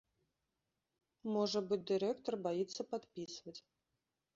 [1.37, 3.59] Можа быць, дырэктар баіцца падпісваць.